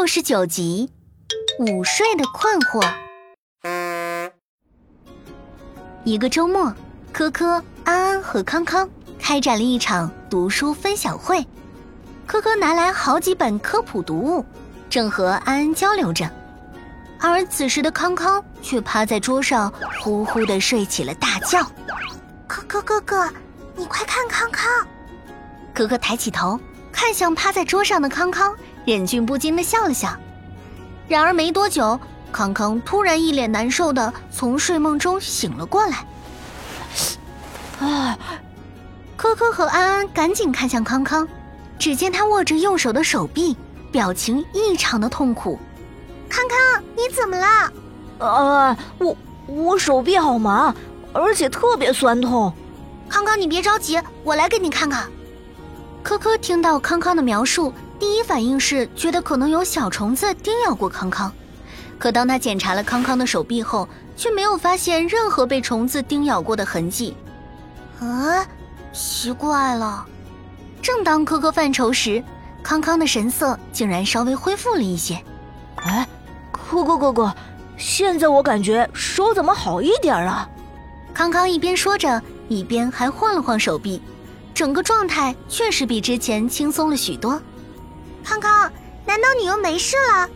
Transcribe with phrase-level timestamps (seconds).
[0.00, 0.90] 六十九集，
[1.58, 2.82] 午睡的困惑。
[6.04, 6.74] 一个周末，
[7.12, 11.46] 科科、安安和康康开展了一场读书分享会。
[12.26, 14.42] 科科拿来好几本科普读物，
[14.88, 16.26] 正和安安交流着，
[17.20, 19.70] 而此时的康康却趴在桌上，
[20.02, 21.62] 呼呼的睡起了大觉。
[22.48, 23.30] 科科哥哥，
[23.76, 24.66] 你快看康康！
[25.74, 26.58] 科科抬起头，
[26.90, 28.56] 看向趴在桌上的康康，
[28.90, 30.08] 忍俊不禁的笑了笑。
[31.06, 31.98] 然而没多久，
[32.32, 36.04] 康康突然一脸难受的从睡梦中醒了过来。
[37.78, 38.18] 啊！
[39.16, 41.28] 科科和安安赶紧看向康康，
[41.78, 43.56] 只见他握着右手的手臂，
[43.92, 45.56] 表情异常的痛苦。
[46.28, 48.26] 康康，你怎么了？
[48.26, 49.16] 啊，我
[49.46, 50.74] 我手臂好麻，
[51.12, 52.52] 而且特别酸痛。
[53.08, 55.08] 康康，你别着急，我来给你看看。
[56.02, 61.30] 科科听到康康的描述，第一反应是觉得可能有小虫子叮咬过康康。
[61.98, 67.14] 可当他检查了康康的手臂后，却没有发现任何被虫子叮咬过的痕迹。
[68.00, 68.46] 啊，
[68.90, 70.06] 奇怪了！
[70.80, 72.24] 正当科科犯愁时，
[72.62, 75.22] 康康的神色竟然稍微恢复了一些。
[75.76, 76.08] 哎，
[76.50, 77.34] 科科哥哥，
[77.76, 80.48] 现在我感觉手怎么好一点了？
[81.12, 84.00] 康康一边说着，一边还晃了晃手臂。
[84.54, 87.38] 整个状态确实比之前轻松了许多。
[88.24, 88.70] 康康，
[89.06, 90.28] 难道你又没事了？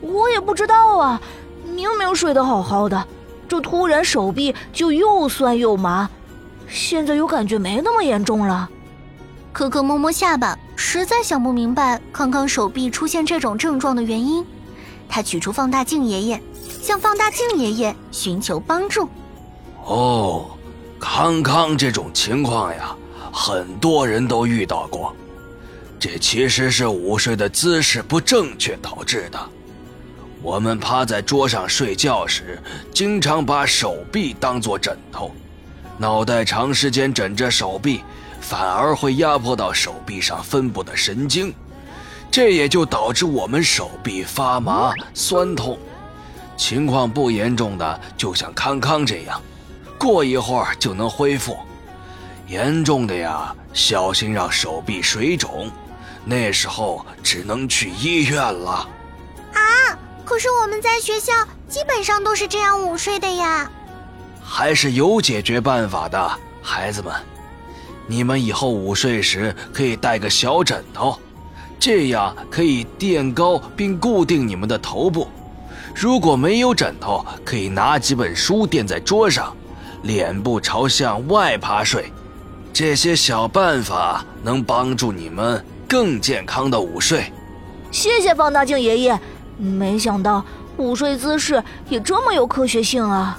[0.00, 1.20] 我也不知道啊，
[1.64, 3.06] 明明睡得好好的，
[3.48, 6.08] 这突然手臂就又酸又麻，
[6.68, 8.68] 现在又感觉没那么严重了。
[9.52, 14.44] 可可摸摸下巴，实在想不明白康康手臂出现这种症状的原因。
[15.08, 16.42] 他取出放大镜爷爷，
[16.80, 19.08] 向放大镜爷爷寻求帮助。
[19.84, 20.46] 哦，
[20.98, 22.96] 康康这种情况呀。
[23.34, 25.14] 很多人都遇到过，
[26.02, 29.38] 这其实是午睡的姿势不正确导致的。
[30.42, 32.60] 我们趴在桌上睡觉时，
[32.92, 35.30] 经常把手臂当作枕头，
[35.96, 38.00] 脑袋长时间枕着手臂，
[38.40, 41.54] 反而会压迫到手臂上分布的神经，
[42.32, 45.78] 这也就导致我们手臂发麻酸痛。
[46.56, 49.40] 情况不严重的，就像康康这样，
[49.96, 51.56] 过一会儿就能恢复。
[52.48, 55.70] 严重的呀，小心让手臂水肿，
[56.24, 58.88] 那时候只能去医院了。
[59.52, 59.60] 啊！
[60.24, 61.32] 可是我们在学校
[61.68, 63.70] 基本上都是这样午睡的呀。
[64.42, 66.30] 还是有解决办法的，
[66.62, 67.12] 孩子们，
[68.06, 71.18] 你们以后午睡时可以带个小枕头，
[71.78, 75.28] 这样可以垫高并固定你们的头部。
[75.94, 79.54] 如果没有枕头，可以拿几本书垫在桌上，
[80.02, 82.10] 脸部朝向外趴睡。
[82.72, 87.30] 这些小办法能帮助你们更健康的午睡。
[87.90, 89.20] 谢谢放大镜爷爷，
[89.58, 90.42] 没想到
[90.78, 93.38] 午睡姿势也这么有科学性啊！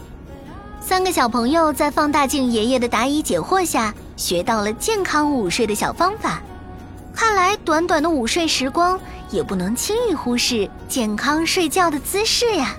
[0.80, 6.44] 三个小朋友在放大镜爷爷的答疑解惑下，学到了健康午睡的小方法。
[7.12, 9.00] 看来短短的午睡时光，
[9.32, 12.76] 也不能轻易忽视健康睡觉的姿势呀。